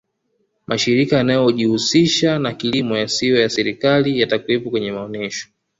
[0.67, 5.47] mashirika yanayojihusisha na kilimo yasiyo ya serikali yatakuwepo kwenye maonesho